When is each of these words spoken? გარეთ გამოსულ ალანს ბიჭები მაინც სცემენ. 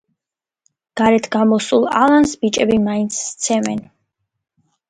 გარეთ 1.01 1.29
გამოსულ 1.35 1.85
ალანს 1.99 2.33
ბიჭები 2.45 2.81
მაინც 2.89 3.21
სცემენ. 3.27 3.89